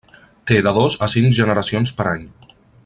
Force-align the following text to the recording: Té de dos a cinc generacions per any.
Té 0.51 0.57
de 0.67 0.73
dos 0.77 0.95
a 1.07 1.11
cinc 1.15 1.37
generacions 1.41 1.97
per 2.01 2.11
any. 2.17 2.29